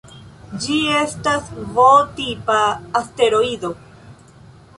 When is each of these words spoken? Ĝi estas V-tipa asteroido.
Ĝi 0.61 0.77
estas 1.01 1.51
V-tipa 1.75 2.57
asteroido. 3.01 3.73